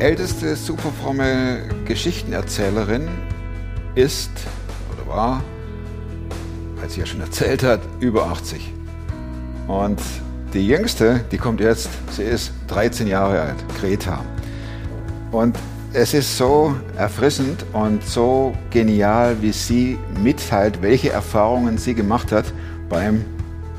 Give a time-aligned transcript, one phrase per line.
[0.00, 3.08] älteste superfromme Geschichtenerzählerin
[3.94, 4.30] ist
[4.92, 5.42] oder war,
[6.82, 8.72] als sie ja schon erzählt hat, über 80.
[9.68, 10.00] Und
[10.52, 14.20] die jüngste, die kommt jetzt, sie ist 13 Jahre alt, Greta.
[15.32, 15.56] Und
[15.92, 22.44] es ist so erfrischend und so genial, wie sie mitteilt, welche Erfahrungen sie gemacht hat
[22.88, 23.24] beim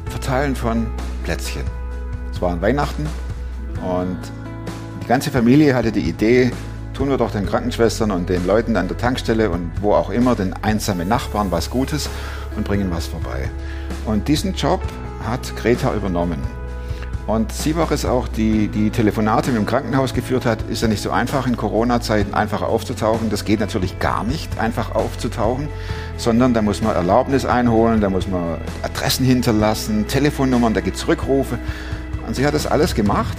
[0.09, 0.87] Verteilen von
[1.23, 1.63] Plätzchen.
[2.31, 3.07] Es war an Weihnachten
[3.83, 4.17] und
[5.07, 6.51] die ganze Familie hatte die Idee,
[6.93, 10.35] tun wir doch den Krankenschwestern und den Leuten an der Tankstelle und wo auch immer,
[10.35, 12.09] den einsamen Nachbarn was Gutes
[12.57, 13.49] und bringen was vorbei.
[14.05, 14.81] Und diesen Job
[15.25, 16.39] hat Greta übernommen.
[17.25, 20.63] Und sie war es auch, die die Telefonate mit dem Krankenhaus geführt hat.
[20.63, 23.29] Ist ja nicht so einfach in Corona-Zeiten einfach aufzutauchen.
[23.29, 25.69] Das geht natürlich gar nicht, einfach aufzutauchen,
[26.17, 31.07] sondern da muss man Erlaubnis einholen, da muss man Adressen hinterlassen, Telefonnummern, da gibt es
[31.07, 31.57] Rückrufe.
[32.27, 33.37] Und sie hat das alles gemacht,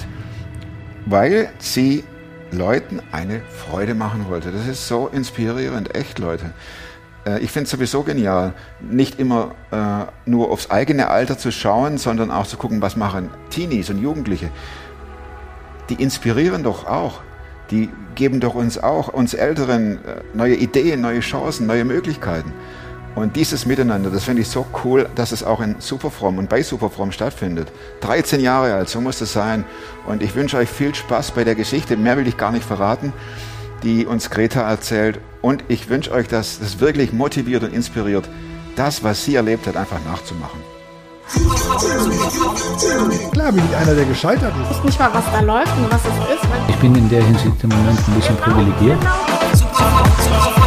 [1.09, 2.05] weil sie
[2.51, 4.51] Leuten eine Freude machen wollte.
[4.53, 6.53] Das ist so inspirierend, echt Leute.
[7.27, 11.99] Äh, ich finde es sowieso genial, nicht immer äh, nur aufs eigene Alter zu schauen,
[11.99, 14.51] sondern auch zu gucken, was machen Teenies und Jugendliche.
[15.91, 17.21] Die inspirieren doch auch.
[17.71, 22.53] Die geben doch uns auch, uns Älteren, äh, neue Ideen, neue Chancen, neue Möglichkeiten.
[23.19, 26.63] Und dieses Miteinander, das finde ich so cool, dass es auch in Superfrom und bei
[26.63, 27.73] Superfrom stattfindet.
[28.01, 29.65] 13 Jahre alt, so muss es sein.
[30.07, 31.97] Und ich wünsche euch viel Spaß bei der Geschichte.
[31.97, 33.13] Mehr will ich gar nicht verraten
[33.83, 35.21] die uns Greta erzählt.
[35.41, 38.29] Und ich wünsche euch, dass das wirklich motiviert und inspiriert,
[38.77, 40.61] das, was sie erlebt hat, einfach nachzumachen.
[43.33, 44.71] Klar bin ich einer, der gescheitert ist.
[44.71, 46.49] Ich weiß nicht mal, was da läuft und was es ist.
[46.69, 48.99] Ich bin in der Hinsicht im Moment ein bisschen privilegiert.
[49.03, 50.58] Der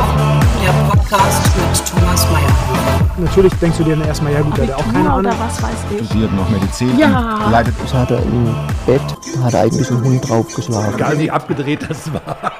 [3.21, 5.31] Natürlich denkst du dir dann erstmal, ja gut, der hat auch keine Ahnung.
[5.31, 6.07] Oder was weiß ich.
[6.07, 6.97] Studiert noch Medizin.
[6.97, 7.51] Ja.
[7.51, 8.45] Leidet Das hat er im
[8.87, 9.01] Bett,
[9.43, 10.95] hat er eigentlich einen Hund draufgeschlagen.
[10.95, 12.51] Egal wie abgedreht das war.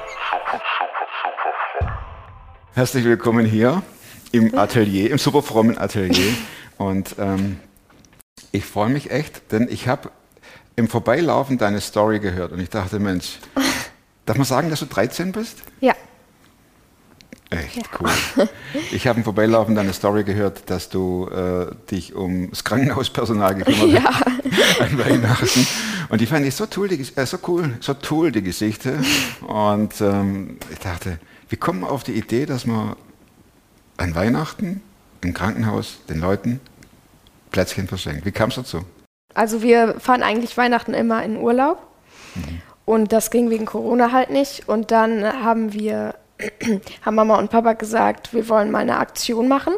[2.74, 3.82] Herzlich willkommen hier
[4.30, 6.32] im Atelier, im superfrommen Atelier.
[6.78, 7.58] Und ähm,
[8.52, 10.12] ich freue mich echt, denn ich habe
[10.76, 13.40] im Vorbeilaufen deine Story gehört und ich dachte, Mensch,
[14.26, 15.58] darf man sagen, dass du 13 bist?
[15.80, 15.94] Ja.
[17.52, 18.10] Echt cool.
[18.92, 24.02] Ich habe im Vorbeilaufen deine Story gehört, dass du äh, dich um das Krankenhauspersonal gekümmert
[24.02, 24.26] hast
[24.80, 25.66] an Weihnachten.
[26.08, 28.98] Und die fand ich so, toll, die, äh, so cool, so toll, die Geschichte.
[29.46, 31.18] Und ähm, ich dachte,
[31.48, 32.96] wie kommen wir auf die Idee, dass man
[33.98, 34.80] an Weihnachten
[35.20, 36.60] im Krankenhaus den Leuten
[37.50, 38.24] Plätzchen verschenkt?
[38.24, 38.84] Wie kam es dazu?
[39.34, 41.78] Also wir fahren eigentlich Weihnachten immer in Urlaub.
[42.84, 44.68] Und das ging wegen Corona halt nicht.
[44.68, 46.14] Und dann haben wir,
[47.04, 49.74] haben Mama und Papa gesagt, wir wollen mal eine Aktion machen.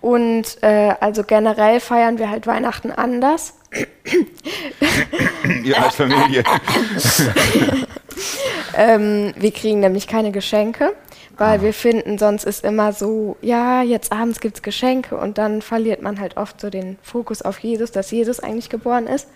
[0.00, 3.54] Und äh, also generell feiern wir halt Weihnachten anders.
[5.64, 6.44] Ihr als Familie.
[8.76, 10.94] Ähm, wir kriegen nämlich keine Geschenke,
[11.36, 15.62] weil wir finden, sonst ist immer so, ja, jetzt abends gibt es Geschenke und dann
[15.62, 19.28] verliert man halt oft so den Fokus auf Jesus, dass Jesus eigentlich geboren ist.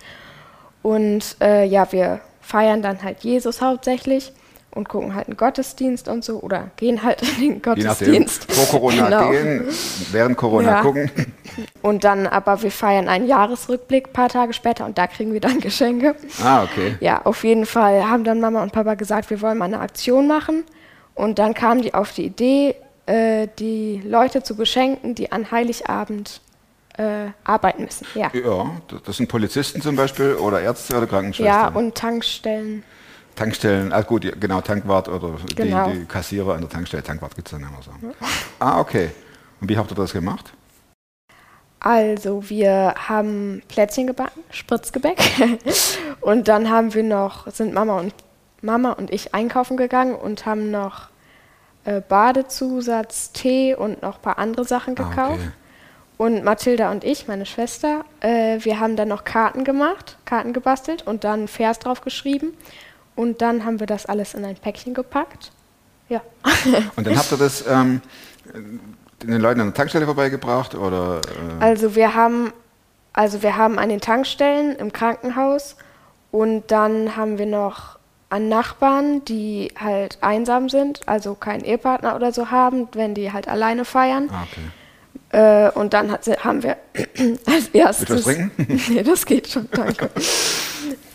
[0.83, 4.33] Und äh, ja, wir feiern dann halt Jesus hauptsächlich
[4.71, 8.53] und gucken halt einen Gottesdienst und so oder gehen halt in den Je nachdem, Gottesdienst.
[8.53, 9.31] vor Corona Genau.
[9.31, 9.65] gehen,
[10.13, 10.83] während Corona Ja.
[10.83, 11.11] gucken.
[11.83, 15.41] Und dann aber wir feiern einen Jahresrückblick ein paar Tage später und da kriegen wir
[15.41, 16.15] dann Geschenke.
[16.43, 16.97] Ah, okay.
[17.01, 20.27] Ja, auf jeden Fall haben dann Mama und Papa gesagt, wir wollen mal eine Aktion
[20.29, 20.65] machen.
[21.15, 26.41] Und dann kamen die auf die Idee, äh, die Leute zu beschenken, die an Heiligabend
[26.97, 28.07] äh, arbeiten müssen.
[28.15, 28.31] Ja.
[28.33, 28.71] Ja,
[29.05, 31.55] das sind Polizisten zum Beispiel oder Ärzte oder Krankenschwestern.
[31.55, 32.85] ja, und Tankstellen.
[33.39, 35.89] Tankstellen, ah gut, genau, Tankwart oder Genau.
[35.91, 37.91] die, die Kassierer an der Tankstelle, Tankwart gibt es dann immer so.
[38.59, 39.11] Ah, okay.
[39.61, 40.53] Und wie habt ihr das gemacht?
[41.81, 45.19] Also, wir haben Plätzchen gebacken, Spritzgebäck.
[46.21, 48.13] und dann haben wir noch, sind Mama und
[48.63, 51.09] Mama und ich einkaufen gegangen und haben noch
[51.85, 55.39] äh, Badezusatz, Tee und noch ein paar andere Sachen Ah, gekauft.
[55.41, 55.51] okay.
[56.17, 61.07] Und Mathilda und ich, meine Schwester, äh, wir haben dann noch Karten gemacht, Karten gebastelt
[61.07, 62.55] und dann Vers drauf geschrieben.
[63.19, 65.51] Und dann haben wir das alles in ein Päckchen gepackt.
[66.09, 66.21] Ja.
[66.95, 68.01] Und dann habt ihr das ähm,
[69.25, 71.21] den Leuten an der Tankstelle vorbeigebracht oder?
[71.61, 72.53] Äh, Also wir haben,
[73.13, 75.75] also wir haben an den Tankstellen im Krankenhaus
[76.31, 77.99] und dann haben wir noch
[78.31, 83.49] an Nachbarn, die halt einsam sind, also keinen Ehepartner oder so haben, wenn die halt
[83.49, 84.31] alleine feiern.
[84.33, 85.67] ah, okay.
[85.67, 86.77] Äh, und dann hat, haben wir
[87.47, 88.11] als erstes.
[88.11, 88.81] was trinken?
[88.91, 90.09] nee, das geht schon, danke.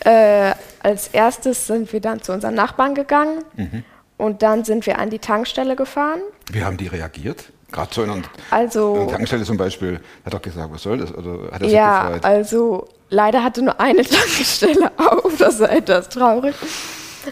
[0.04, 0.52] äh,
[0.84, 3.84] als erstes sind wir dann zu unseren Nachbarn gegangen Mhm.
[4.18, 6.20] und dann sind wir an die Tankstelle gefahren.
[6.52, 7.46] Wie haben die reagiert?
[7.72, 10.98] Gerade so in einer, Also- in einer Tankstelle zum Beispiel, hat doch gesagt, was soll
[10.98, 11.12] das?
[11.12, 12.24] Oder hat er sich Ja, gefreut?
[12.24, 16.54] also leider hatte nur eine Tankstelle auf, das war etwas traurig.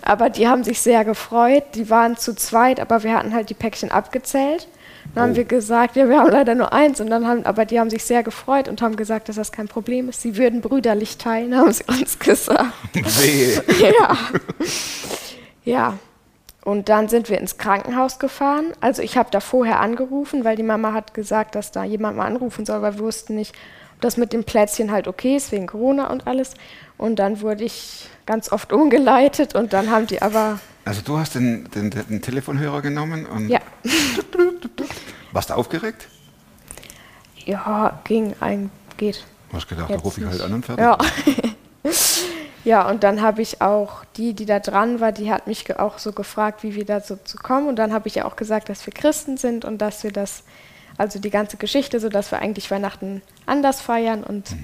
[0.01, 1.65] Aber die haben sich sehr gefreut.
[1.75, 4.67] Die waren zu zweit, aber wir hatten halt die Päckchen abgezählt.
[5.15, 5.37] Dann haben Oh.
[5.37, 7.01] wir gesagt, ja, wir haben leider nur eins.
[7.01, 9.69] Und dann haben, aber die haben sich sehr gefreut und haben gesagt, dass das kein
[9.69, 10.23] Problem ist.
[10.23, 12.73] Sie würden brüderlich teilen, haben sie uns gesagt.
[12.95, 13.59] Weh.
[13.83, 14.17] ja.
[15.65, 15.99] Ja.
[16.65, 18.67] Und dann sind wir ins Krankenhaus gefahren.
[18.81, 22.27] Also ich habe da vorher angerufen, weil die Mama hat gesagt, dass da jemand mal
[22.27, 23.53] anrufen soll, weil wir wussten nicht,
[23.97, 26.55] ob das mit dem Plätzchen halt okay ist, wegen Corona und alles.
[26.99, 31.35] Und dann wurde ich ganz oft umgeleitet und dann haben die aber, Also du hast
[31.35, 33.61] den, den, den Telefonhörer genommen und ja,
[35.33, 36.09] warst du aufgeregt?
[37.47, 39.25] ja, ging ein, geht.
[39.51, 40.85] Du hast gedacht, da rufe ich halt an und fertig.
[40.85, 40.99] Ja.
[42.65, 45.99] ja, und dann habe ich auch die, die da dran war, die hat mich auch
[45.99, 47.69] so gefragt, wie wir dazu zu kommen.
[47.69, 50.45] Und dann habe ich ja auch gesagt, dass wir Christen sind und dass wir das,
[50.97, 54.25] also die ganze Geschichte, so dass wir eigentlich Weihnachten anders feiern.
[54.25, 54.57] Und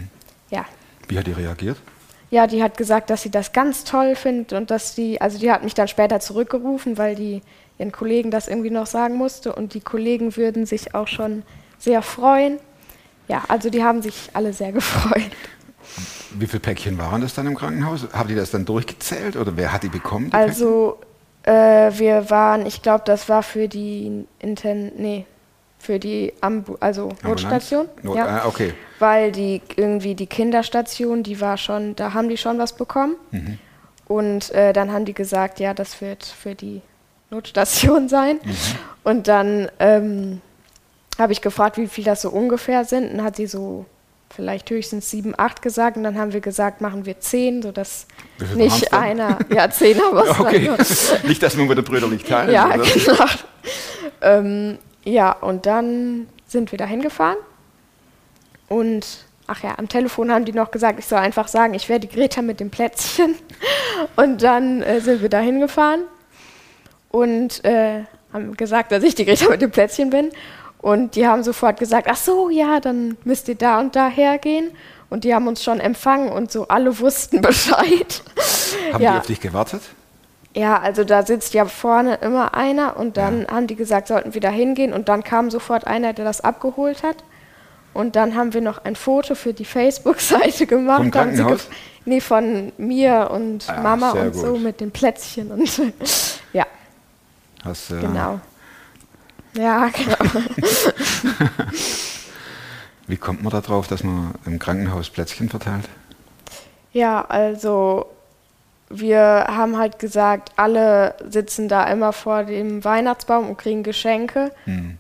[0.51, 0.65] ja.
[1.09, 1.77] Wie hat die reagiert?
[2.31, 5.51] Ja, die hat gesagt, dass sie das ganz toll findet und dass die, also die
[5.51, 7.43] hat mich dann später zurückgerufen, weil die
[7.79, 11.43] ihren Kollegen das irgendwie noch sagen musste und die Kollegen würden sich auch schon
[11.79, 12.59] sehr freuen.
[13.29, 15.31] Ja, also die haben sich alle sehr gefreut.
[16.35, 18.09] Wie viele Päckchen waren das dann im Krankenhaus?
[18.13, 20.27] Haben die das dann durchgezählt oder wer hat die bekommen?
[20.31, 20.99] Die Also
[21.45, 21.53] äh,
[21.99, 25.25] wir waren, ich glaube, das war für die Inten, nee,
[25.79, 27.11] für die Ambu also?
[27.23, 27.89] Notstation.
[28.03, 28.27] Not, ja.
[28.27, 28.75] ah, okay.
[28.99, 33.17] Weil die irgendwie die Kinderstation, die war schon, da haben die schon was bekommen.
[33.31, 33.59] Mhm.
[34.07, 36.81] Und äh, dann haben die gesagt, ja, das wird für die
[37.31, 38.41] Notstation sein.
[38.43, 38.55] Mhm.
[39.05, 40.41] Und dann ähm,
[41.19, 43.13] habe ich gefragt, wie viel das so ungefähr sind.
[43.13, 43.87] Und hat sie so
[44.35, 45.97] vielleicht höchstens sieben, acht gesagt.
[45.97, 48.07] Und dann haben wir gesagt, machen wir zehn, sodass
[48.55, 50.71] nicht einer, ja, zehn haben wir Okay,
[51.27, 52.53] nicht, dass man wieder brüderlich teilen.
[52.53, 53.25] ja, genau.
[54.21, 57.39] ähm, ja, und dann sind wir da hingefahren.
[58.69, 62.01] Und, ach ja, am Telefon haben die noch gesagt, ich soll einfach sagen, ich wäre
[62.01, 63.35] die Greta mit dem Plätzchen.
[64.17, 66.05] Und dann äh, sind wir da hingefahren
[67.11, 70.31] und äh, haben gesagt, dass ich die Greta mit dem Plätzchen bin.
[70.81, 74.71] Und die haben sofort gesagt, ach so, ja, dann müsst ihr da und da hergehen.
[75.11, 78.23] Und die haben uns schon empfangen und so alle wussten Bescheid.
[78.93, 79.13] Haben ja.
[79.13, 79.83] die auf dich gewartet?
[80.55, 84.41] Ja, also da sitzt ja vorne immer einer und dann haben die gesagt, sollten wir
[84.41, 87.17] da hingehen und dann kam sofort einer, der das abgeholt hat.
[87.95, 90.99] Und dann haben wir noch ein Foto für die Facebook-Seite gemacht.
[90.99, 91.61] Vom Krankenhaus?
[91.63, 91.67] gef-
[92.05, 94.63] Nee, von mir und Ah, Mama und so gut.
[94.63, 95.71] mit den Plätzchen und
[96.55, 96.65] ja,
[97.65, 98.41] Hast, äh, genau.
[99.55, 100.17] Ja, genau.
[103.07, 105.89] Wie kommt man da drauf, dass man im Krankenhaus Plätzchen verteilt?
[106.93, 108.07] Ja, also
[108.91, 114.51] wir haben halt gesagt, alle sitzen da immer vor dem Weihnachtsbaum und kriegen Geschenke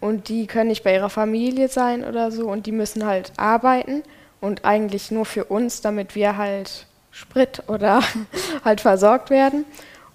[0.00, 4.02] und die können nicht bei ihrer Familie sein oder so und die müssen halt arbeiten
[4.40, 8.02] und eigentlich nur für uns, damit wir halt Sprit oder
[8.64, 9.64] halt versorgt werden.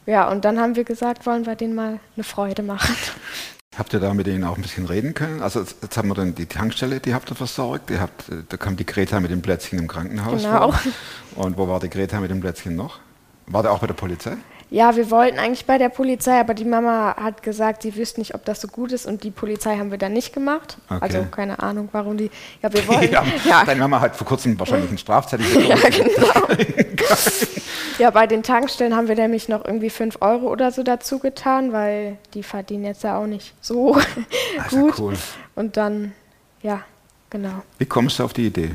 [0.05, 2.95] Ja, und dann haben wir gesagt, wollen wir denen mal eine Freude machen.
[3.77, 5.41] Habt ihr da mit denen auch ein bisschen reden können?
[5.41, 7.89] Also jetzt, jetzt haben wir dann die Tankstelle, die habt ihr versorgt.
[7.89, 10.71] Die habt, äh, da kam die Greta mit dem Plätzchen im Krankenhaus Genau.
[10.73, 10.79] vor.
[11.43, 12.99] Und wo war die Greta mit dem Plätzchen noch?
[13.47, 14.37] War der auch bei der Polizei?
[14.73, 18.33] Ja, wir wollten eigentlich bei der Polizei, aber die Mama hat gesagt, sie wüsste nicht,
[18.33, 20.77] ob das so gut ist und die Polizei haben wir dann nicht gemacht.
[20.89, 20.97] Okay.
[20.99, 22.31] Also keine Ahnung, warum die.
[22.63, 23.03] Ja, wir wollten.
[23.13, 25.67] ja, ja, Deine Mama hat vor kurzem wahrscheinlich einen Strafzettel bekommen.
[25.67, 26.63] ja, genau.
[27.99, 31.71] ja, bei den Tankstellen haben wir nämlich noch irgendwie 5 Euro oder so dazu getan,
[31.71, 33.95] weil die verdienen jetzt ja auch nicht so
[34.57, 34.97] ja gut.
[34.97, 35.13] cool.
[35.53, 36.13] Und dann,
[36.63, 36.81] ja,
[37.29, 37.61] genau.
[37.77, 38.71] Wie kommst du auf die Idee?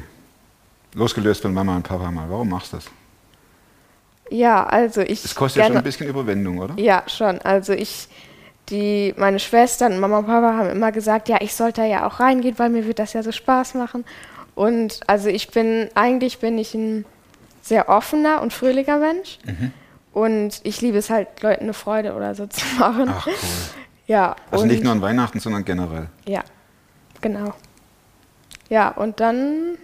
[0.95, 2.31] Losgelöst von Mama und Papa mal.
[2.31, 2.87] Warum machst du das?
[4.31, 5.23] Ja, also ich.
[5.23, 6.75] Das kostet ja schon ein bisschen Überwindung, oder?
[6.79, 7.41] Ja, schon.
[7.43, 8.09] Also ich,
[8.69, 12.07] die, meine Schwestern und Mama und Papa haben immer gesagt, ja, ich sollte da ja
[12.07, 14.05] auch reingehen, weil mir wird das ja so Spaß machen.
[14.55, 17.05] Und also ich bin, eigentlich bin ich ein
[17.63, 19.39] sehr offener und fröhlicher Mensch.
[19.45, 19.73] Mhm.
[20.13, 23.07] Und ich liebe es halt, Leuten eine Freude oder so zu machen.
[23.09, 23.35] Ach cool.
[24.07, 24.37] Ja.
[24.51, 26.09] Also nicht nur an Weihnachten, sondern generell.
[26.27, 26.43] Ja,
[27.21, 27.53] genau.
[28.69, 29.79] Ja, und dann,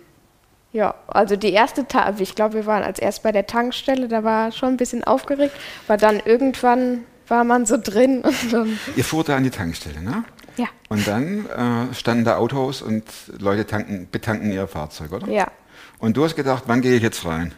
[0.75, 4.25] ja, also die erste Tag, ich glaube, wir waren als erst bei der Tankstelle, da
[4.25, 5.55] war schon ein bisschen aufgeregt,
[5.87, 8.25] aber dann irgendwann war man so drin
[8.97, 10.25] Ihr fuhrt da an die Tankstelle, ne?
[10.57, 13.05] ja, Und dann äh, standen da Autos und
[13.39, 15.29] Leute tanken, betanken ihr Fahrzeug, oder?
[15.29, 15.47] ja.
[16.01, 17.55] Und du hast gedacht, wann gehe ich jetzt rein?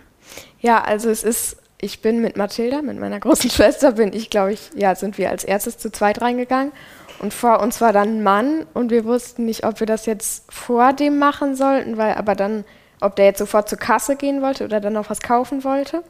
[0.60, 4.52] Ja, also es ist, ich bin mit Mathilda, mit meiner großen Schwester, bin ich, glaube
[4.52, 6.70] ich, ja, sind wir als erstes zu zweit reingegangen.
[7.18, 10.44] Und vor uns war dann ein Mann und wir wussten nicht, ob wir das jetzt
[10.52, 12.66] vor dem machen sollten, weil aber dann,
[13.00, 16.02] ob der jetzt sofort zur Kasse gehen wollte oder dann noch was kaufen wollte.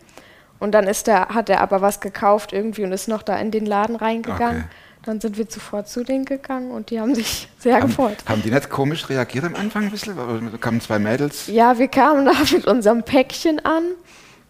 [0.58, 3.50] Und dann ist der, hat er aber was gekauft irgendwie und ist noch da in
[3.50, 4.62] den Laden reingegangen.
[4.62, 4.70] Okay.
[5.04, 8.16] Dann sind wir sofort zu denen gegangen und die haben sich sehr Haben, gefreut.
[8.26, 10.16] haben die nicht komisch reagiert am Anfang ein bisschen?
[10.60, 11.46] Kamen zwei Mädels.
[11.46, 13.84] Ja, wir kamen da mit unserem Päckchen an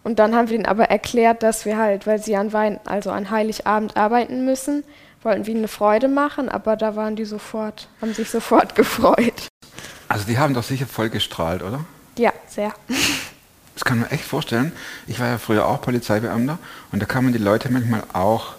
[0.03, 3.11] Und dann haben wir ihnen aber erklärt, dass wir halt, weil sie an Wein, also
[3.11, 4.83] an Heiligabend arbeiten müssen,
[5.21, 9.49] wollten wir ihnen eine Freude machen, aber da waren die sofort, haben sich sofort gefreut.
[10.07, 11.81] Also die haben doch sicher voll gestrahlt, oder?
[12.17, 12.73] Ja, sehr.
[13.75, 14.71] Das kann man echt vorstellen.
[15.05, 16.57] Ich war ja früher auch Polizeibeamter
[16.91, 18.55] und da kamen die Leute manchmal auch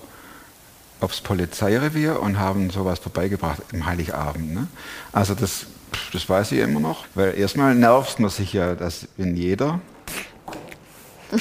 [1.00, 4.54] aufs Polizeirevier und haben sowas vorbeigebracht im Heiligabend.
[4.54, 4.68] Ne?
[5.10, 5.66] Also das,
[6.12, 9.80] das weiß ich immer noch, weil erstmal nervt man sich ja, dass wenn jeder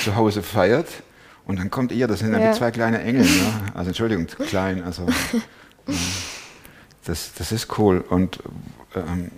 [0.03, 0.87] zu Hause feiert
[1.45, 2.51] und dann kommt ihr, das sind ja Ja.
[2.51, 3.25] wie zwei kleine Engel.
[3.25, 3.53] Ne?
[3.75, 5.05] Also Entschuldigung, klein, also
[5.87, 5.95] ähm,
[7.05, 8.03] das, das ist cool.
[8.09, 8.39] Und,
[8.95, 9.29] ähm,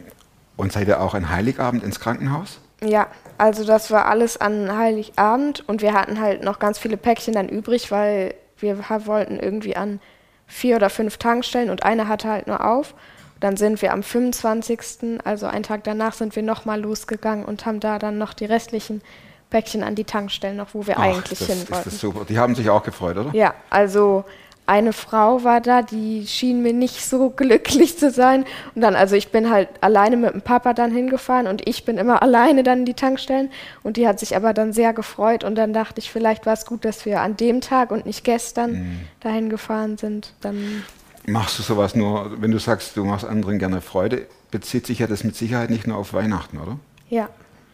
[0.56, 2.60] und seid ihr auch an Heiligabend ins Krankenhaus?
[2.84, 3.08] Ja,
[3.38, 7.50] also das war alles an Heiligabend und wir hatten halt noch ganz viele Päckchen dann
[7.50, 10.00] übrig, weil wir wollten irgendwie an
[10.48, 12.96] vier oder fünf Tankstellen und eine hatte halt nur auf.
[13.40, 17.80] Dann sind wir am 25., also einen Tag danach, sind wir nochmal losgegangen und haben
[17.80, 19.02] da dann noch die restlichen
[19.50, 21.90] Päckchen an die Tankstellen noch, wo wir Ach, eigentlich das hin ist wollten.
[21.90, 22.26] das super.
[22.26, 23.34] Die haben sich auch gefreut, oder?
[23.34, 24.26] Ja, also
[24.70, 28.46] eine Frau war da, die schien mir nicht so glücklich zu sein.
[28.76, 31.98] Und dann, also ich bin halt alleine mit dem Papa dann hingefahren und ich bin
[31.98, 33.50] immer alleine dann in die Tankstellen.
[33.84, 35.44] Und die hat sich aber dann sehr gefreut.
[35.44, 38.24] Und dann dachte ich, vielleicht war es gut, dass wir an dem Tag und nicht
[38.24, 39.00] gestern Mhm.
[39.20, 40.34] dahin gefahren sind.
[40.42, 40.84] Dann
[41.26, 45.08] Machst du sowas nur, wenn du sagst, du machst anderen gerne Freude, bezieht sich ja
[45.08, 46.78] das mit Sicherheit nicht nur auf Weihnachten, oder?
[47.10, 47.28] ja.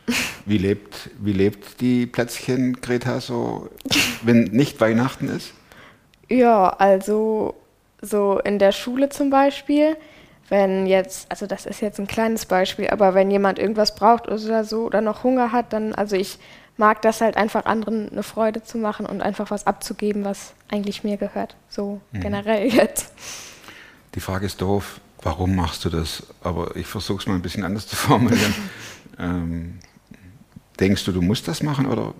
[0.46, 3.70] Wie lebt, wie lebt die Plätzchen Greta so,
[4.22, 5.52] wenn nicht Weihnachten ist?
[6.30, 7.56] Ja, also
[8.02, 9.98] so in der Schule zum Beispiel,
[10.50, 14.64] wenn jetzt, also das ist jetzt ein kleines Beispiel, aber wenn jemand irgendwas braucht oder
[14.64, 16.40] so oder noch Hunger hat, dann, also ich
[16.78, 21.04] mag das halt einfach anderen eine Freude zu machen und einfach was abzugeben, was eigentlich
[21.04, 21.56] mir gehört.
[21.70, 23.14] So generell jetzt.
[24.14, 26.24] Die Frage ist doof, warum machst du das?
[26.42, 28.54] Aber ich versuche es mal ein bisschen anders zu formulieren.
[29.20, 29.80] ähm,
[30.80, 32.14] denkst du, du musst das machen oder?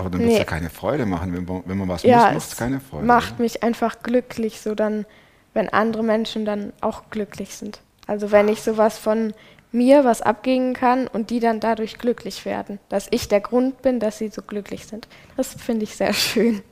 [0.00, 0.38] Aber dann wird es Nee.
[0.38, 1.34] ja keine Freude machen.
[1.34, 3.04] Wenn man, wenn man was ja, muss, macht es es keine Freude.
[3.06, 3.42] macht oder?
[3.42, 5.04] mich einfach glücklich, so dann,
[5.52, 7.80] wenn andere Menschen dann auch glücklich sind.
[8.06, 9.34] Also wenn ich sowas von
[9.72, 14.00] mir was abgeben kann und die dann dadurch glücklich werden, dass ich der Grund bin,
[14.00, 15.06] dass sie so glücklich sind.
[15.36, 16.62] Das finde ich sehr schön.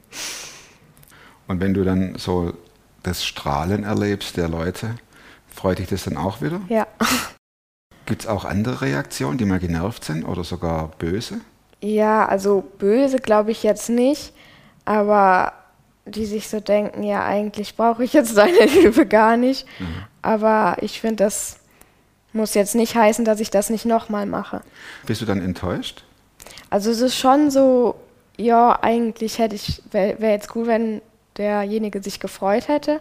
[1.47, 2.55] Und wenn du dann so
[3.03, 4.97] das Strahlen erlebst der Leute,
[5.49, 6.61] freut dich das dann auch wieder?
[6.69, 6.87] Ja.
[8.07, 11.41] Gibt es auch andere Reaktionen, die mal genervt sind oder sogar böse?
[11.81, 14.33] Ja, also böse glaube ich jetzt nicht,
[14.85, 15.53] aber
[16.07, 19.67] die sich so denken, ja, eigentlich brauche ich jetzt deine Hilfe gar nicht.
[20.23, 21.59] Aber ich finde, das
[22.33, 24.63] muss jetzt nicht heißen, dass ich das nicht nochmal mache.
[25.07, 26.05] Bist du dann enttäuscht?
[26.71, 27.95] Also es ist schon so,
[28.37, 31.01] ja, eigentlich hätte ich, wäre wär jetzt gut, wenn
[31.37, 33.01] derjenige sich gefreut hätte.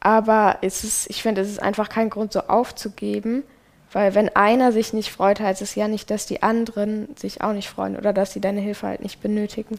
[0.00, 3.44] Aber es ist, ich finde, es ist einfach kein Grund, so aufzugeben.
[3.92, 7.52] Weil wenn einer sich nicht freut, heißt es ja nicht, dass die anderen sich auch
[7.52, 9.78] nicht freuen oder dass sie deine Hilfe halt nicht benötigen.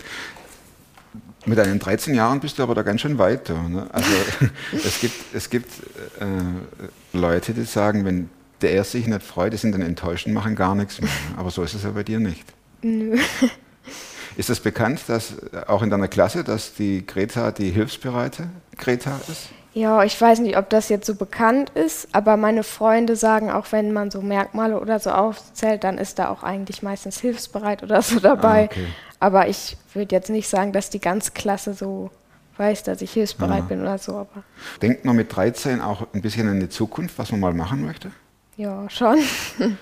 [1.45, 3.49] Mit deinen 13 Jahren bist du aber da ganz schön weit.
[3.49, 3.87] Du, ne?
[3.91, 4.09] Also
[4.71, 5.71] es gibt, es gibt
[6.19, 8.29] äh, Leute, die sagen, wenn
[8.61, 11.11] der sich nicht freut, die sind dann enttäuscht und machen gar nichts mehr.
[11.35, 12.45] Aber so ist es ja bei dir nicht.
[12.81, 13.17] Nö.
[14.35, 19.19] Ist es bekannt, dass äh, auch in deiner Klasse, dass die Greta die hilfsbereite Greta
[19.29, 19.49] ist?
[19.73, 23.71] Ja, ich weiß nicht, ob das jetzt so bekannt ist, aber meine Freunde sagen, auch
[23.71, 28.01] wenn man so Merkmale oder so aufzählt, dann ist da auch eigentlich meistens hilfsbereit oder
[28.03, 28.63] so dabei.
[28.63, 28.87] Ah, okay.
[29.19, 32.11] Aber ich würde jetzt nicht sagen, dass die ganze Klasse so
[32.57, 34.43] weiß, dass ich hilfsbereit bin oder so, aber
[34.81, 38.11] Denkt man mit 13 auch ein bisschen an die Zukunft, was man mal machen möchte?
[38.57, 39.17] ja, schon.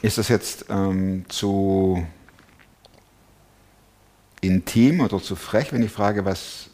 [0.00, 2.02] Ist das jetzt ähm, zu
[4.40, 6.70] intim oder zu frech, wenn ich frage, was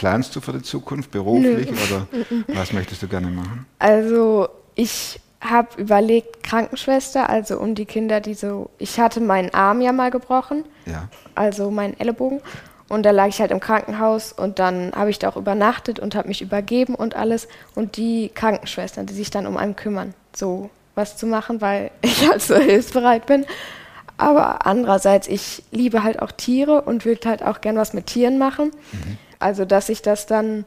[0.00, 2.06] planst du für die Zukunft beruflich oder
[2.58, 3.66] was möchtest du gerne machen?
[3.78, 9.82] Also ich habe überlegt, Krankenschwester, also um die Kinder, die so, ich hatte meinen Arm
[9.82, 11.08] ja mal gebrochen, Ja.
[11.34, 12.40] also meinen Ellenbogen.
[12.88, 16.14] Und da lag ich halt im Krankenhaus und dann habe ich da auch übernachtet und
[16.14, 17.46] habe mich übergeben und alles.
[17.74, 22.26] Und die Krankenschwestern, die sich dann um einen kümmern, so was zu machen, weil ich
[22.28, 23.44] halt so hilfsbereit bin.
[24.16, 28.38] Aber andererseits, ich liebe halt auch Tiere und würde halt auch gern was mit Tieren
[28.38, 28.70] machen.
[29.40, 30.64] Also, dass ich das dann.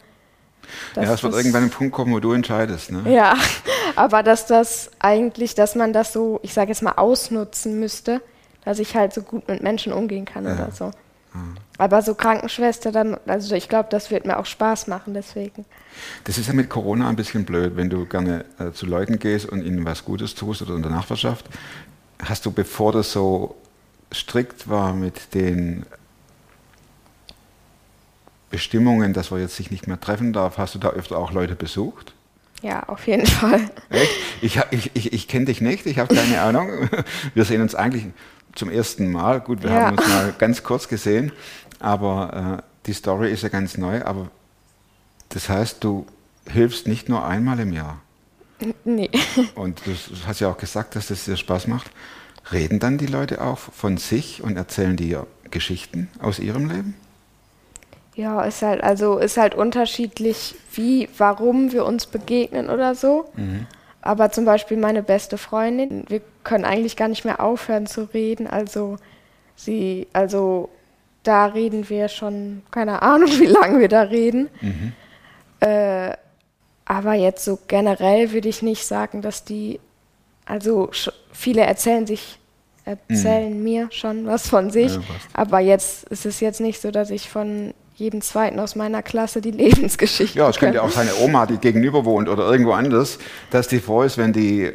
[0.95, 2.91] ja, es wird irgendwann ein Punkt kommen, wo du entscheidest.
[2.91, 3.13] Ne?
[3.13, 3.35] ja,
[3.95, 8.21] aber dass das eigentlich, dass man das so, ich sage jetzt mal, ausnutzen müsste,
[8.65, 10.91] dass ich halt so gut mit Menschen umgehen kann oder so.
[11.77, 15.65] Aber so Krankenschwester, dann, also ich glaube, das wird mir auch Spaß machen, deswegen.
[16.25, 19.47] Das ist ja mit Corona ein bisschen blöd, wenn du gerne äh, zu Leuten gehst
[19.47, 21.45] und ihnen was Gutes tust oder in der Nachbarschaft.
[22.23, 23.55] Hast du, bevor das so
[24.13, 25.85] strikt war mit den
[28.53, 31.55] Bestimmungen, dass man jetzt sich nicht mehr treffen darf, hast du da öfter auch Leute
[31.55, 32.13] besucht?
[32.61, 33.59] Ja, auf jeden Fall.
[33.89, 34.11] Echt?
[34.41, 36.69] Ich, ich, ich, ich kenne dich nicht, ich habe keine Ahnung.
[37.33, 38.05] Wir sehen uns eigentlich
[38.53, 39.41] zum ersten Mal.
[39.41, 39.87] Gut, wir Ja.
[39.87, 41.31] haben uns mal ganz kurz gesehen,
[41.79, 44.03] aber äh, die Story ist ja ganz neu.
[44.05, 44.29] Aber
[45.29, 46.05] das heißt, du
[46.47, 47.99] hilfst nicht nur einmal im Jahr.
[48.85, 49.09] Nee.
[49.55, 49.91] Und du
[50.27, 51.89] hast ja auch gesagt, dass das dir Spaß macht.
[52.51, 56.93] Reden dann die Leute auch von sich und erzählen dir Geschichten aus ihrem Leben?
[58.15, 63.25] Ja, ist halt, also ist halt unterschiedlich, wie, warum wir uns begegnen oder so.
[64.01, 68.47] Aber zum Beispiel meine beste Freundin, wir können eigentlich gar nicht mehr aufhören zu reden.
[68.47, 68.97] Also
[69.55, 70.69] sie, also
[71.23, 74.49] da reden wir schon, keine Ahnung, wie lange wir da reden.
[75.61, 76.15] Äh,
[76.85, 79.79] aber jetzt so generell würde ich nicht sagen, dass die,
[80.45, 80.91] also
[81.31, 82.39] viele erzählen sich,
[82.83, 84.95] erzählen mir schon was von sich.
[84.95, 85.01] Ja,
[85.31, 89.41] aber jetzt ist es jetzt nicht so, dass ich von jedem Zweiten aus meiner Klasse
[89.41, 93.19] die Lebensgeschichte Ja, es könnte auch seine Oma, die gegenüber wohnt oder irgendwo anders,
[93.49, 94.71] dass die froh ist, wenn die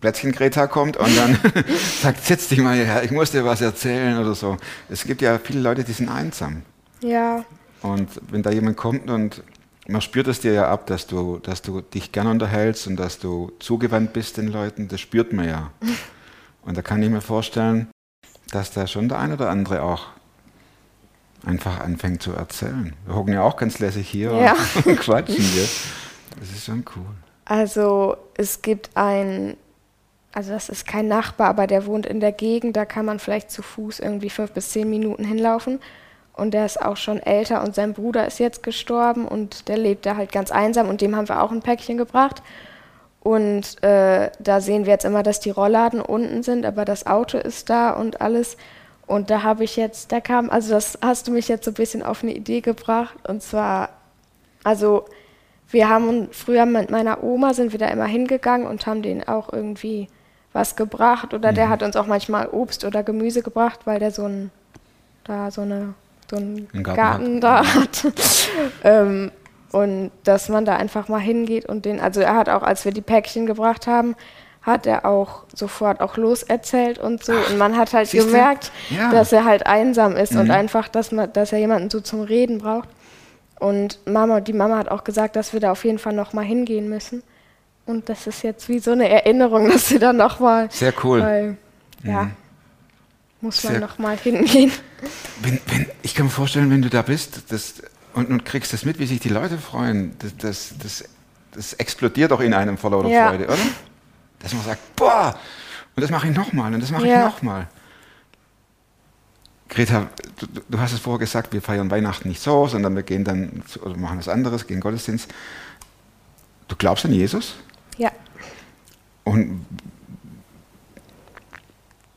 [0.00, 1.38] Plätzchen-Greta kommt und dann
[2.02, 4.56] sagt, setz dich mal hierher, ich muss dir was erzählen oder so.
[4.88, 6.62] Es gibt ja viele Leute, die sind einsam.
[7.02, 7.44] Ja,
[7.82, 9.42] Und wenn da jemand kommt und
[9.86, 13.18] man spürt es dir ja ab, dass du, dass du dich gern unterhältst und dass
[13.18, 15.70] du zugewandt bist den Leuten, das spürt man ja.
[16.62, 17.86] Und da kann ich mir vorstellen,
[18.50, 20.06] dass da schon der ein oder andere auch
[21.46, 22.92] einfach anfängt zu erzählen.
[23.06, 24.54] Wir hocken ja auch ganz lässig hier Ja.
[24.84, 25.66] und quatschen hier.
[26.38, 27.06] Das ist schon cool.
[27.44, 29.56] also es gibt ein,
[30.32, 33.50] also das ist kein Nachbar, aber der wohnt in der Gegend, da kann man vielleicht
[33.50, 35.80] zu Fuß irgendwie fünf bis zehn Minuten hinlaufen.
[36.34, 40.04] Und der ist auch schon älter und sein Bruder ist jetzt gestorben und der lebt
[40.04, 42.42] da halt ganz einsam und dem haben wir auch ein Päckchen gebracht.
[43.20, 47.38] Und äh, da sehen wir jetzt immer, dass die Rollladen unten sind, aber das Auto
[47.38, 48.56] ist da und alles.
[49.06, 51.74] Und da habe ich jetzt, da kam, also das hast du mich jetzt so ein
[51.74, 53.16] bisschen auf eine Idee gebracht.
[53.28, 53.90] Und zwar,
[54.64, 55.06] also
[55.70, 59.52] wir haben früher mit meiner Oma sind wir da immer hingegangen und haben denen auch
[59.52, 60.08] irgendwie
[60.52, 61.34] was gebracht.
[61.34, 64.50] Oder der hat uns auch manchmal Obst oder Gemüse gebracht, weil der so ein,
[65.24, 65.94] da so eine,
[66.28, 67.42] so einen Einen Garten Garten, hat.
[67.42, 68.14] da hat.
[68.84, 69.30] ähm,
[69.70, 72.92] und dass man da einfach mal hingeht und den, also er hat auch, als wir
[72.92, 74.16] die Päckchen gebracht haben,
[74.66, 77.32] hat er auch sofort auch loserzählt und so.
[77.32, 79.10] und man hat halt gemerkt, Ja.
[79.12, 80.50] dass er halt einsam ist und Mhm.
[80.50, 82.88] einfach, dass man, dass er jemanden so zum Reden braucht.
[83.60, 86.44] Und Mama, die Mama hat auch gesagt, dass wir da auf jeden Fall noch mal
[86.44, 87.22] hingehen müssen.
[87.86, 91.20] Und das ist jetzt wie so eine Erinnerung, dass wir da noch mal, Sehr cool.
[91.22, 91.56] weil,
[92.02, 92.30] ja,
[93.40, 94.72] muss man Sehr- noch mal hingehen.
[95.42, 97.74] Wenn, wenn, ich kann mir vorstellen, wenn du da bist das,
[98.14, 101.04] und, und kriegst das mit, wie sich die Leute freuen, das, das, das,
[101.54, 103.28] das explodiert auch in einem vor lauter Ja.
[103.28, 103.56] Freude, oder?
[104.40, 105.38] Dass man sagt, boah,
[105.94, 107.26] und das mache ich nochmal und das mache Ja.
[107.28, 107.68] ich nochmal.
[109.68, 113.24] Greta, du, du hast es vorher gesagt, wir feiern Weihnachten nicht so, sondern wir gehen
[113.24, 115.32] dann, oder machen was anderes, gehen Gottesdienst.
[116.68, 117.54] Du glaubst an Jesus?
[117.96, 118.10] Ja,
[119.24, 119.64] Und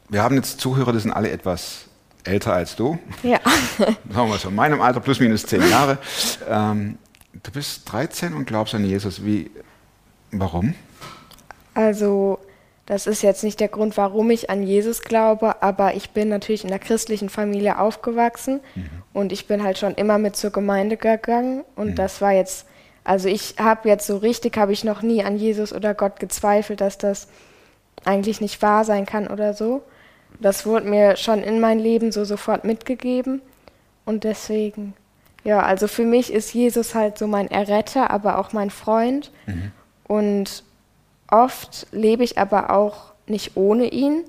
[0.09, 1.85] wir haben jetzt Zuhörer, die sind alle etwas
[2.23, 2.99] älter als du.
[3.23, 3.39] ja.
[3.77, 5.97] sagen wir mal so, in meinem Alter plus minus zehn Jahre.
[6.47, 6.97] Ähm,
[7.41, 9.23] du bist 13 und glaubst an Jesus.
[9.23, 9.49] Wie,
[10.31, 10.75] warum?
[11.79, 12.39] Also,
[12.87, 16.65] das ist jetzt nicht der Grund, warum ich an Jesus glaube, aber ich bin natürlich
[16.65, 18.59] in einer christlichen Familie aufgewachsen
[19.13, 22.65] und ich bin halt schon immer mit zur Gemeinde gegangen und das war jetzt,
[23.05, 26.81] also ich habe jetzt so richtig, habe ich noch nie an Jesus oder Gott gezweifelt,
[26.81, 27.29] dass das
[28.03, 29.81] eigentlich nicht wahr sein kann oder so.
[30.41, 33.41] Das wurde mir schon in mein Leben so sofort mitgegeben
[34.03, 34.95] und deswegen,
[35.45, 39.31] ja, also für mich ist Jesus halt so mein Erretter, aber auch mein Freund
[40.09, 40.63] und
[41.29, 44.23] Oft lebe ich aber auch nicht ohne ihn,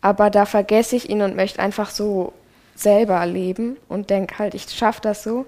[0.00, 2.32] aber da vergesse ich ihn und möchte einfach so
[2.74, 5.46] selber leben und denke halt, ich schaffe das so.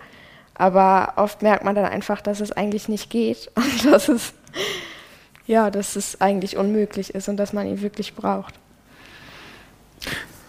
[0.55, 4.33] Aber oft merkt man dann einfach, dass es eigentlich nicht geht und dass es,
[5.47, 8.55] ja, dass es eigentlich unmöglich ist und dass man ihn wirklich braucht.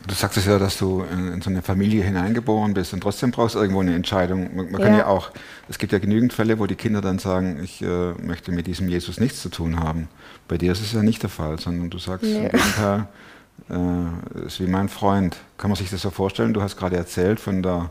[0.06, 3.56] Du sagtest ja, dass du in, in so eine Familie hineingeboren bist und trotzdem brauchst
[3.56, 4.54] du irgendwo eine Entscheidung.
[4.56, 5.00] Man, man kann Ja.
[5.00, 5.32] ja auch,
[5.70, 8.90] es gibt ja genügend Fälle, wo die Kinder dann sagen, ich äh, möchte mit diesem
[8.90, 10.10] Jesus nichts zu tun haben.
[10.50, 12.46] Bei dir ist es ja nicht der Fall, sondern du sagst Nee.
[12.48, 13.08] im Gegenteil,
[13.70, 15.38] äh, ist wie mein Freund.
[15.58, 16.54] Kann man sich das so vorstellen?
[16.54, 17.90] Du hast gerade erzählt von der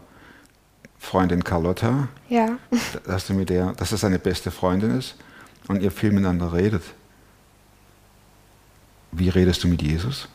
[0.99, 2.59] Freundin Carlotta, Ja,
[3.07, 5.17] dass du mit der, dass das seine beste Freundin ist
[5.67, 6.83] und ihr viel miteinander redet.
[9.13, 10.29] Wie redest du mit Jesus?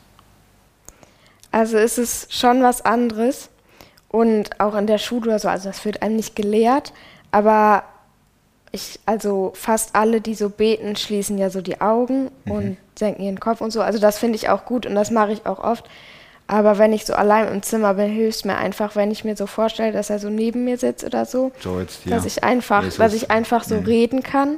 [1.51, 3.49] Also es ist schon was anderes
[4.09, 6.93] und auch in der Schule oder so, also das wird einem nicht gelehrt,
[7.31, 7.83] aber
[8.71, 13.39] ich, also fast alle, die so beten, schließen ja so die Augen und senken ihren
[13.39, 13.81] Kopf und so.
[13.81, 15.85] Also das finde ich auch gut und das mache ich auch oft.
[16.47, 19.35] Aber wenn ich so allein im Zimmer bin, hilft es mir einfach, wenn ich mir
[19.37, 22.13] so vorstelle, dass er so neben mir sitzt oder so, So jetzt hier.
[22.13, 22.97] dass ich einfach, Jesus.
[22.97, 23.85] dass ich einfach so Mhm.
[23.85, 24.57] reden kann.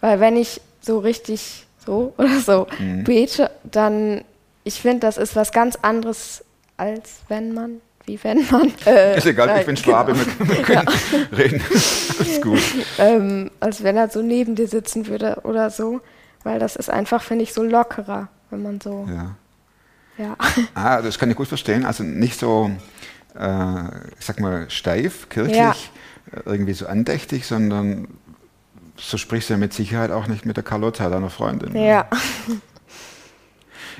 [0.00, 3.04] Weil wenn ich so richtig so oder so Mhm.
[3.04, 4.22] bete, dann,
[4.68, 6.44] ich finde, das ist was ganz anderes,
[6.76, 8.70] als wenn man, wie wenn man.
[8.86, 10.48] Äh, Ist egal, nein, ich bin Schwabe, genau.
[10.54, 10.88] wir können
[11.36, 11.62] reden.
[12.18, 12.60] Alles gut.
[12.98, 16.00] ähm, als wenn er so neben dir sitzen würde oder so.
[16.44, 19.34] Weil das ist einfach, finde ich, so lockerer, wenn man so, Ja.
[20.24, 20.36] ja.
[20.74, 21.84] Ah, das kann ich gut verstehen.
[21.86, 22.70] Also nicht so,
[23.38, 23.84] äh,
[24.18, 25.72] ich sag mal, steif, kirchlich, Ja.
[26.32, 28.06] äh, irgendwie so andächtig, sondern
[28.96, 31.72] so sprichst du ja mit Sicherheit auch nicht mit der Carlotta, deiner Freundin.
[31.72, 31.88] ne?
[31.88, 32.06] Ja.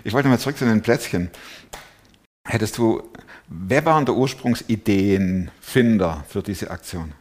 [0.04, 1.30] Ich wollte mal zurück zu den Plätzchen.
[2.46, 3.02] Hättest du,
[3.48, 7.12] wer waren der Ursprungsideenfinder für diese Aktion?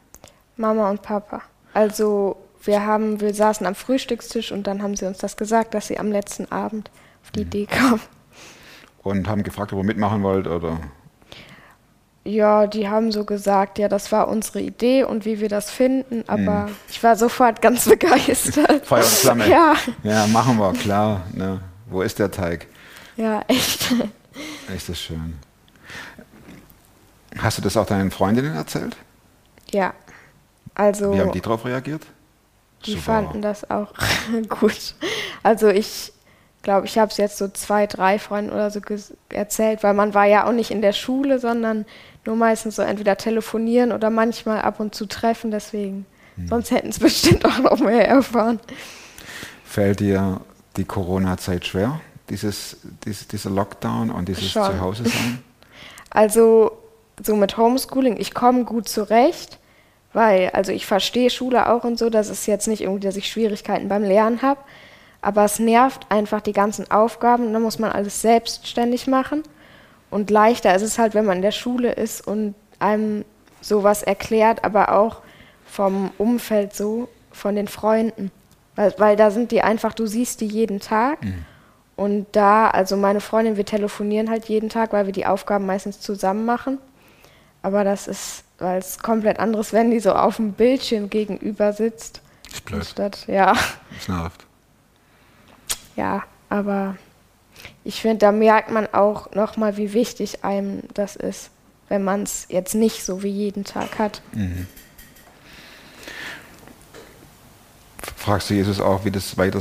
[0.56, 1.42] Mama und Papa.
[1.74, 5.88] Also wir haben, wir saßen am Frühstückstisch und dann haben sie uns das gesagt, dass
[5.88, 6.90] sie am letzten Abend
[7.24, 7.34] auf Mhm.
[7.36, 8.02] die Idee kamen.
[9.04, 10.80] Und haben gefragt, ob ihr mitmachen wollt oder.
[12.26, 16.26] Ja, die haben so gesagt, ja, das war unsere Idee und wie wir das finden,
[16.28, 18.82] aber ich war sofort ganz begeistert.
[18.82, 18.86] Mhm.
[18.86, 19.50] Feuer und Flamme.
[19.50, 21.22] Ja, Ja, machen wir, klar.
[21.34, 21.62] Ne?
[21.90, 22.68] Wo ist der Teig?
[23.16, 23.94] ja, echt.
[24.76, 25.40] Ist das schön.
[27.38, 28.96] Hast du das auch deinen Freundinnen erzählt?
[29.72, 29.94] Ja,
[30.76, 32.06] also Wie haben die darauf reagiert?
[32.86, 33.04] die Super.
[33.04, 33.94] fanden das auch
[34.50, 34.96] gut.
[35.44, 36.14] Also ich
[36.62, 38.80] glaube, ich habe es jetzt so zwei, drei Freunden oder so
[39.30, 41.86] erzählt, weil man war ja auch nicht in der Schule, sondern
[42.26, 46.06] nur meistens so entweder telefonieren oder manchmal ab und zu treffen, deswegen.
[46.36, 46.48] Hm.
[46.50, 48.60] Sonst hätten es bestimmt auch noch mehr erfahren.
[49.64, 50.42] Fällt dir
[50.78, 52.00] die Corona-Zeit schwer?
[52.30, 54.66] Dieses, dies, dieser Lockdown und dieses Schon.
[54.66, 55.44] Zuhause sein?
[56.10, 56.72] Also
[57.22, 59.60] so mit Homeschooling, ich komme gut zurecht,
[60.14, 63.30] weil also ich verstehe Schule auch und so, dass es jetzt nicht irgendwie, dass ich
[63.30, 64.62] Schwierigkeiten beim Lernen habe,
[65.22, 69.44] aber es nervt einfach die ganzen Aufgaben, dann muss man alles selbstständig machen
[70.10, 73.26] und leichter ist es halt, wenn man in der Schule ist und einem
[73.62, 75.18] sowas erklärt, aber auch
[75.66, 78.32] vom Umfeld so, von den Freunden,
[78.78, 81.20] weil, weil da sind die einfach, du siehst die jeden Tag
[81.98, 86.00] und da, also meine Freundin, wir telefonieren halt jeden Tag, weil wir die Aufgaben meistens
[86.00, 86.78] zusammen machen.
[87.64, 92.22] Aber das ist, weil es komplett anderes, wenn die so auf dem Bildschirm gegenüber sitzt.
[92.54, 92.82] Ist blöd.
[92.82, 93.54] Anstatt, ja,
[94.08, 94.46] nervt.
[95.96, 96.96] ja, aber
[97.84, 101.50] ich finde, da merkt man auch nochmal, wie wichtig einem das ist,
[101.90, 104.22] wenn man es jetzt nicht so wie jeden Tag hat.
[108.16, 109.60] Fragst du Jesus auch, wie das weiter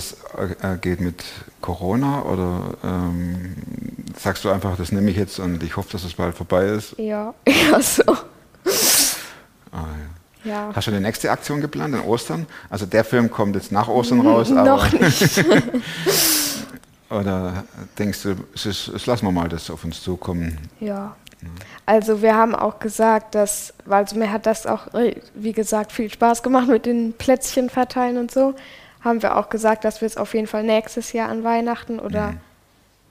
[0.63, 1.25] äh, geht mit
[1.61, 2.23] Corona?
[2.23, 3.55] Oder ähm,
[4.19, 6.99] sagst du einfach, das nehme ich jetzt und ich hoffe, dass es bald vorbei ist?
[6.99, 8.03] Ja, ja, so.
[9.73, 10.17] Ah, ja.
[10.47, 10.71] Ja.
[10.75, 12.47] Hast du eine nächste Aktion geplant in Ostern?
[12.71, 15.45] Also der Film kommt jetzt nach Ostern raus, aber Noch nicht.
[17.11, 17.65] oder
[17.99, 20.57] denkst du, es, ist, es lassen wir mal das auf uns zukommen?
[20.79, 21.17] Ja.
[21.85, 25.92] Also wir haben auch gesagt, dass, weil also mir hat das auch, äh, wie gesagt,
[25.92, 28.55] viel Spaß gemacht mit den Plätzchen verteilen und so,
[29.03, 32.35] haben wir auch gesagt, dass wir es auf jeden Fall nächstes Jahr an Weihnachten oder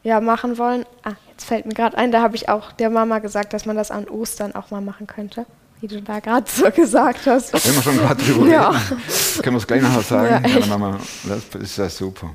[0.03, 0.85] ja machen wollen.
[1.03, 3.75] Ah, jetzt fällt mir gerade ein, da habe ich auch der Mama gesagt, dass man
[3.77, 5.45] das an Ostern auch mal machen könnte,
[5.79, 7.53] wie du da gerade so gesagt hast.
[7.53, 8.69] Wenn wir schon gerade drüber Ja.
[8.71, 10.43] reden, können wir es gleich nachher sagen.
[10.43, 12.31] Ja, Ja, wir- das ist ja super.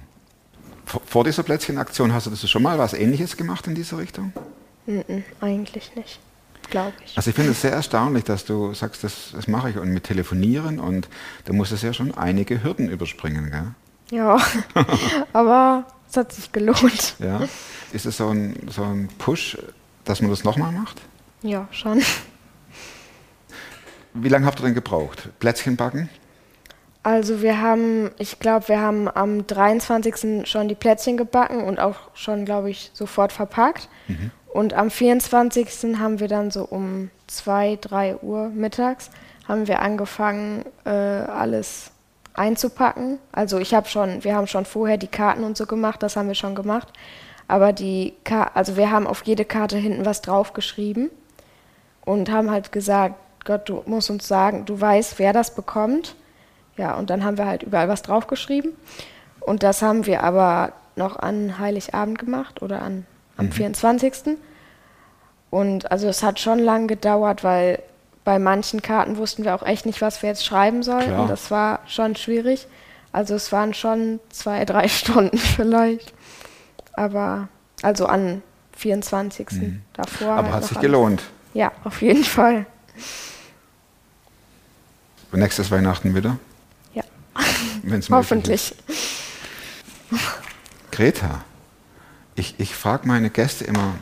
[0.86, 4.32] Vor- Vor dieser Plätzchenaktion hast du das schon mal was Ähnliches gemacht in dieser Richtung?
[4.86, 6.18] Mhm, eigentlich nicht,
[6.70, 7.16] glaube ich.
[7.16, 10.04] Also ich finde es sehr erstaunlich, dass du sagst, das, das mache ich und mit
[10.04, 11.08] Telefonieren und
[11.44, 13.74] da muss es ja schon einige Hürden überspringen, gell?
[14.10, 14.38] Ja,
[15.32, 17.14] aber es hat sich gelohnt.
[17.20, 17.42] Ja.
[17.92, 19.56] Ist es so ein, so ein Push,
[20.04, 21.00] dass man das nochmal macht?
[21.42, 22.02] Ja, schon.
[24.14, 25.28] Wie lange habt ihr denn gebraucht?
[25.38, 26.08] Plätzchen backen?
[27.02, 30.46] Also wir haben, ich glaube, wir haben am 23.
[30.48, 33.88] schon die Plätzchen gebacken und auch schon, glaube ich, sofort verpackt.
[34.52, 35.98] Und am 24.
[35.98, 39.10] haben wir dann so um 2, 3 Uhr mittags
[39.50, 41.90] haben wir angefangen, äh, alles
[42.34, 43.18] einzupacken.
[43.32, 46.28] Also ich habe schon, wir haben schon vorher die Karten und so gemacht, das haben
[46.28, 46.88] wir schon gemacht.
[47.48, 51.10] Aber die, Ka also wir haben auf jede Karte hinten was draufgeschrieben
[52.04, 56.14] und haben halt gesagt, Gott, du musst uns sagen, du weißt, wer das bekommt.
[56.76, 58.72] Ja, und dann haben wir halt überall was draufgeschrieben.
[59.40, 63.06] Und das haben wir aber noch an Heiligabend gemacht oder an,
[63.36, 64.36] am 24.
[65.50, 67.82] Und also es hat schon lang gedauert, weil
[68.24, 71.10] bei manchen Karten wussten wir auch echt nicht, was wir jetzt schreiben sollten.
[71.10, 71.26] Klar.
[71.26, 72.66] Das war schon schwierig.
[73.12, 76.12] Also es waren schon zwei, drei Stunden vielleicht.
[76.92, 77.48] Aber
[77.82, 78.42] also an
[78.76, 79.48] 24.
[79.94, 80.26] davor.
[80.26, 80.38] Mhm.
[80.38, 80.82] Aber halt hat sich alles.
[80.82, 81.22] gelohnt.
[81.54, 82.66] Ja, auf jeden Fall.
[85.32, 86.38] Nächstes Weihnachten wieder?
[87.82, 88.74] Wenn's hoffentlich.
[90.90, 91.44] Greta,
[92.34, 93.94] ich, ich frage meine Gäste immer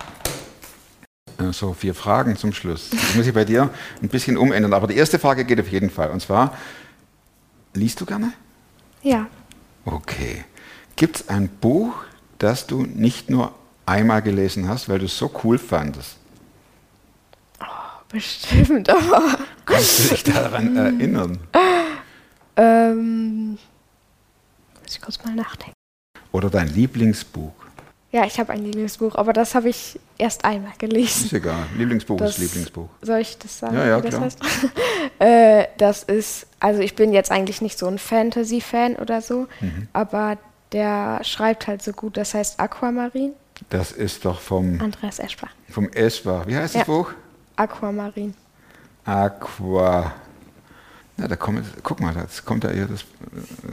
[1.38, 2.90] äh, so vier Fragen zum Schluss.
[2.90, 3.70] Das muss ich bei dir
[4.02, 6.10] ein bisschen umändern, aber die erste Frage geht auf jeden Fall.
[6.10, 6.56] Und zwar,
[7.74, 8.32] liest du gerne?
[9.02, 9.26] Ja,
[9.84, 10.44] Okay.
[10.96, 11.94] Gibt es ein Buch,
[12.38, 13.54] das du nicht nur
[13.86, 16.16] einmal gelesen hast, weil du es so cool fandest?
[18.10, 21.38] bestimmt, aber Kannst du dich daran erinnern?
[22.58, 23.52] Ähm,
[24.82, 25.74] muss ich kurz mal nachdenken.
[26.32, 27.52] Oder dein Lieblingsbuch?
[28.10, 31.26] Ja, ich habe ein Lieblingsbuch, aber das habe ich erst einmal gelesen.
[31.26, 31.64] Ist egal.
[31.76, 32.88] Lieblingsbuch Das- ist Lieblingsbuch.
[33.02, 34.24] Soll ich das sagen, Ja, ja, wie das klar.
[34.24, 34.38] heißt?
[35.18, 39.88] äh, das ist, also ich bin jetzt eigentlich nicht so ein Fantasy-Fan oder so, Mhm.
[39.92, 40.38] aber
[40.72, 43.32] der schreibt halt so gut, das heißt Aquamarin.
[43.70, 45.50] Das ist doch vom, Andreas Eschbach.
[45.70, 46.46] vom Eschbach.
[46.46, 46.80] Wie heißt Ja.
[46.80, 47.10] das Buch?
[47.56, 48.34] Aquamarin.
[49.04, 50.12] Aqua.
[51.18, 53.02] Ja, da kommt, guck mal, das kommt da eher das.
[53.02, 53.06] äh,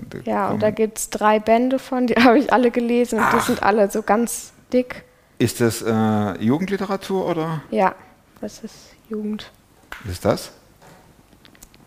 [0.09, 3.31] da Ja, und da gibt es drei Bände von, die habe ich alle gelesen und
[3.33, 5.03] die sind alle so ganz dick.
[5.37, 7.93] Ist das äh, Jugendliteratur oder Ja,
[8.41, 8.75] das ist
[9.09, 9.51] Jugend.
[10.09, 10.51] ist das?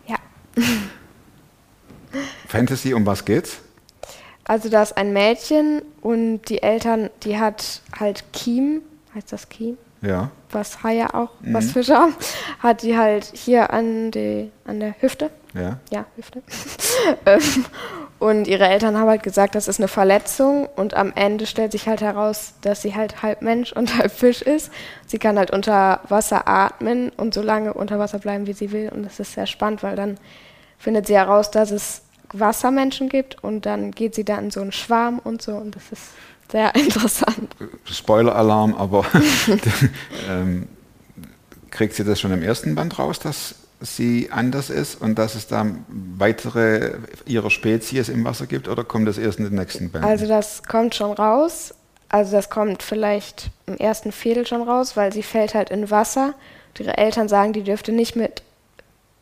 [0.07, 0.15] Ja.
[2.47, 3.59] Fantasy, um was geht's?
[4.45, 8.81] Also da ist ein Mädchen und die Eltern, die hat halt Kiem,
[9.13, 9.77] heißt das Kiem?
[10.01, 10.31] Ja.
[10.51, 12.15] Was Haie auch, was Fische haben,
[12.59, 15.29] hat die halt hier an, die, an der Hüfte.
[15.53, 15.79] Ja.
[15.91, 16.41] Ja, Hüfte.
[17.25, 17.65] Ähm,
[18.19, 21.87] und ihre Eltern haben halt gesagt, das ist eine Verletzung und am Ende stellt sich
[21.87, 24.69] halt heraus, dass sie halt halb Mensch und halb Fisch ist.
[25.07, 28.89] Sie kann halt unter Wasser atmen und so lange unter Wasser bleiben, wie sie will
[28.93, 30.17] und das ist sehr spannend, weil dann
[30.77, 32.01] findet sie heraus, dass es
[32.33, 35.91] Wassermenschen gibt und dann geht sie da in so einen Schwarm und so und das
[35.91, 36.09] ist
[36.51, 37.55] sehr interessant.
[37.85, 39.05] Spoiler-Alarm, aber
[40.29, 40.67] ähm,
[41.69, 45.47] kriegt sie das schon im ersten Band raus, dass sie anders ist und dass es
[45.47, 45.65] da
[46.17, 46.91] weitere
[47.25, 50.09] ihrer Spezies im Wasser gibt oder kommt das erst in den nächsten Bänden?
[50.09, 51.73] Also das kommt schon raus.
[52.09, 56.33] Also das kommt vielleicht im ersten Viertel schon raus, weil sie fällt halt in Wasser.
[56.69, 58.41] Und ihre Eltern sagen, die dürfte nicht mit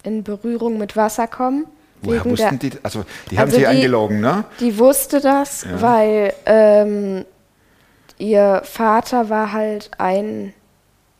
[0.03, 1.65] in Berührung mit Wasser kommen.
[2.01, 2.71] Woher wussten die?
[2.83, 4.45] Also die haben Also sie die- angelogen, ne?
[4.59, 5.81] Die wusste das, Ja.
[5.81, 7.25] weil ähm,
[8.17, 10.53] ihr Vater war halt ein,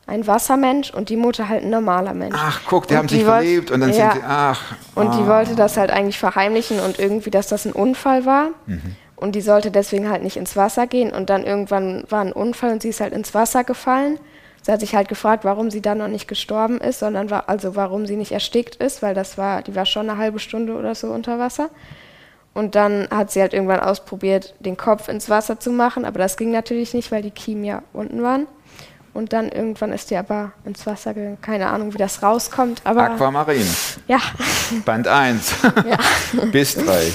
[0.08, 2.34] ein Wassermensch und die Mutter halt ein normaler Mensch.
[2.36, 4.12] Ach, guck, die Und haben sich wollt- verliebt und dann ja.
[4.12, 4.62] sind sie, ach.
[4.94, 5.26] Und die ah.
[5.26, 8.48] wollte das halt eigentlich verheimlichen und irgendwie, dass das ein Unfall war.
[8.66, 8.96] Mhm.
[9.16, 11.12] Und die sollte deswegen halt nicht ins Wasser gehen.
[11.12, 14.18] Und dann irgendwann war ein Unfall und sie ist halt ins Wasser gefallen.
[14.62, 17.76] Sie hat sich halt gefragt, warum sie dann noch nicht gestorben ist, sondern war, also
[17.76, 20.94] warum sie nicht erstickt ist, weil das war, die war schon eine halbe Stunde oder
[20.94, 21.70] so unter Wasser.
[22.54, 26.36] Und dann hat sie halt irgendwann ausprobiert, den Kopf ins Wasser zu machen, aber das
[26.36, 28.46] ging natürlich nicht, weil die Kiemen ja unten waren.
[29.14, 31.38] Und dann irgendwann ist die aber ins Wasser gegangen.
[31.40, 33.66] Keine Ahnung, wie das rauskommt, aber Aquamarin,
[34.06, 34.18] ja.
[34.84, 35.54] Band 1
[35.88, 36.44] ja.
[36.52, 37.12] bis 3.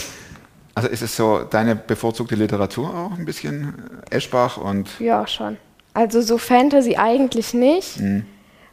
[0.75, 3.75] Also ist es so deine bevorzugte Literatur auch ein bisschen
[4.09, 5.57] äh, Eschbach und Ja, schon.
[5.93, 8.01] Also so Fantasy eigentlich nicht.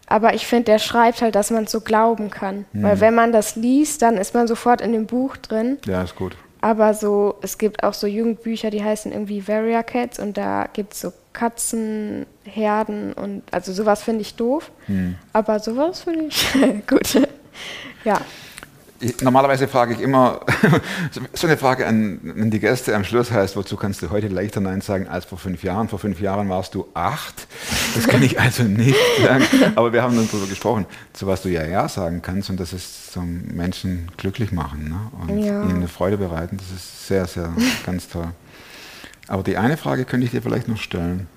[0.07, 2.65] Aber ich finde, der schreibt halt, dass man es so glauben kann.
[2.73, 5.77] Weil wenn man das liest, dann ist man sofort in dem Buch drin.
[5.85, 6.35] ja, ist gut.
[6.63, 10.93] Aber so, es gibt auch so Jugendbücher, die heißen irgendwie Varia Cats und da gibt
[10.93, 14.71] es so Katzenherden und also sowas finde ich doof.
[15.33, 16.47] Aber sowas finde ich
[16.87, 17.21] gut.
[18.05, 18.21] ja.
[19.03, 20.41] Ich, normalerweise frage ich immer,
[21.33, 24.61] so eine Frage an, an die Gäste am Schluss heißt, wozu kannst du heute leichter
[24.61, 25.89] Nein sagen als vor fünf Jahren?
[25.89, 27.47] Vor fünf Jahren warst du acht.
[27.95, 29.43] Das kann ich also nicht sagen.
[29.75, 32.75] Aber wir haben dann darüber gesprochen, zu was du ja Ja sagen kannst und das
[32.75, 35.01] ist zum Menschen glücklich machen ne?
[35.23, 35.63] und Ja.
[35.63, 36.59] ihnen eine Freude bereiten.
[36.59, 37.51] Das ist sehr, sehr
[37.87, 38.29] ganz toll.
[39.29, 41.29] Aber die eine Frage könnte ich dir vielleicht noch stellen.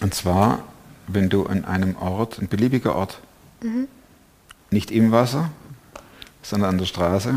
[0.00, 0.64] Und zwar,
[1.06, 3.20] wenn du an einem Ort, ein beliebiger Ort,
[4.70, 5.50] nicht im Wasser,
[6.42, 7.34] sondern an der Straße.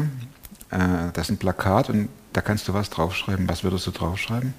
[0.72, 0.78] Äh,
[1.14, 3.48] das ist ein Plakat und da kannst du was draufschreiben.
[3.50, 4.54] Was würdest du draufschreiben?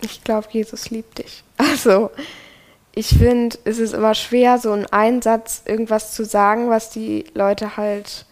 [0.00, 1.42] Ich glaube, Jesus liebt dich.
[1.56, 2.10] Also,
[2.94, 7.76] ich finde, es ist immer schwer, so einen Einsatz irgendwas zu sagen, was die Leute
[7.76, 8.26] halt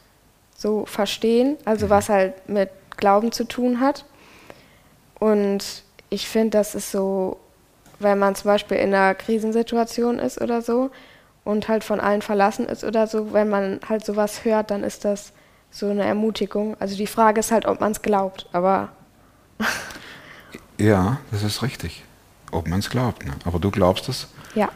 [0.57, 4.05] so verstehen, also was halt mit Glauben zu tun hat.
[5.18, 7.38] Und ich finde, das ist so,
[7.98, 10.90] wenn man zum Beispiel in einer Krisensituation ist oder so
[11.44, 15.05] und halt von allen verlassen ist oder so, wenn man halt sowas hört, dann ist
[15.05, 15.33] das
[15.70, 16.76] so eine Ermutigung.
[16.81, 18.90] Also die Frage ist halt, ob man es glaubt, aber
[20.78, 22.02] Ja, das ist richtig.
[22.50, 23.24] Ob man es glaubt.
[23.24, 23.33] Ne?
[23.44, 24.26] Aber du glaubst es.
[24.55, 24.68] ja.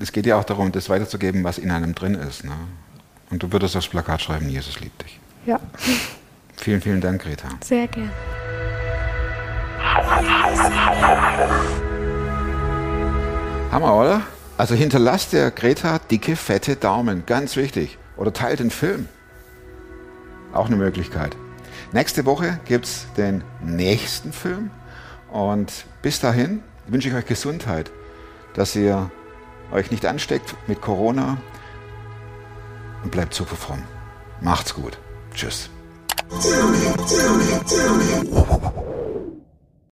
[0.00, 2.44] Es geht ja auch darum, das weiterzugeben, was in einem drin ist.
[2.44, 2.52] Ne?
[3.30, 5.18] Und du würdest aufs Plakat schreiben, Jesus liebt dich.
[5.44, 5.58] Ja,
[6.58, 7.48] Vielen, vielen Dank, Greta.
[7.62, 8.10] sehr gern.
[13.70, 14.22] Hammer, oder?
[14.56, 17.24] Also hinterlasst der Greta dicke, fette Daumen.
[17.26, 17.98] Ganz wichtig.
[18.16, 19.08] Oder teilt den Film.
[20.52, 21.36] Auch eine Möglichkeit.
[21.92, 24.70] Nächste Woche gibt es den nächsten Film.
[25.30, 27.90] Und bis dahin wünsche ich euch Gesundheit,
[28.54, 29.10] dass ihr
[29.70, 31.36] euch nicht ansteckt mit Corona
[33.04, 33.82] und bleibt super fromm.
[34.40, 34.98] Macht's gut.
[35.34, 35.70] Tschüss.
[36.18, 38.97] Tell me, tell me, tell me.